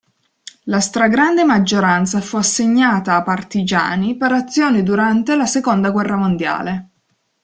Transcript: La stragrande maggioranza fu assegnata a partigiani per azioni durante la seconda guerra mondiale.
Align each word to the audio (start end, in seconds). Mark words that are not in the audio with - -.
La 0.63 0.79
stragrande 0.79 1.43
maggioranza 1.43 2.21
fu 2.21 2.37
assegnata 2.37 3.15
a 3.17 3.21
partigiani 3.21 4.17
per 4.17 4.31
azioni 4.31 4.81
durante 4.81 5.35
la 5.35 5.45
seconda 5.45 5.91
guerra 5.91 6.15
mondiale. 6.15 6.89